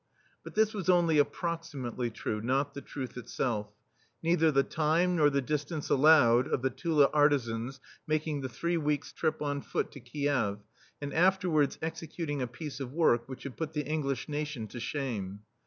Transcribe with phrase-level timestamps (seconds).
[0.43, 3.67] But this was only approximately true, not the truth itself.
[4.23, 9.13] Neither the time nor the distance allowed of the Tula artisans making the three weeks*
[9.13, 10.57] trip on foot to KiefF,
[11.03, 15.41] and afterwards executing a piece of work which should put the English nation to shame.